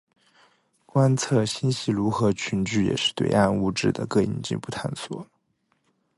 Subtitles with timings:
[0.87, 5.27] 观测星系如何群聚也是对暗物质的更进一步探索。